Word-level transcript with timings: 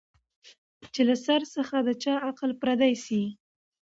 چي 0.93 1.01
له 1.09 1.15
سر 1.25 1.41
څخه 1.55 1.75
د 1.81 1.89
چا 2.03 2.13
عقل 2.29 2.51
پردی 2.61 2.93
سي 3.05 3.21